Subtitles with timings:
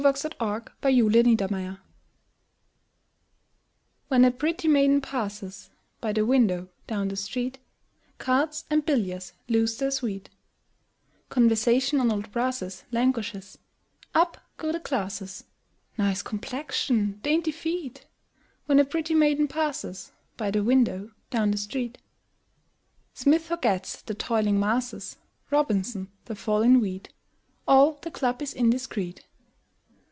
[0.01, 0.11] U V.
[0.11, 0.23] W X.
[0.81, 1.77] Y Z At the Club
[4.07, 7.59] When a pretty maiden passes By the window down the street,
[8.17, 10.31] Cards and billiards lose their sweet;
[11.29, 13.59] Conversation on old brasses Languishes;
[14.15, 15.43] up go the glasses:
[15.99, 18.07] "Nice complexion!" "Dainty feet!"
[18.65, 21.99] When a pretty maiden passes By the window down the street.
[23.13, 25.17] Smith forgets the "toiling masses,"
[25.51, 27.09] Robinson, the fall in wheat;
[27.67, 29.25] All the club is indiscret.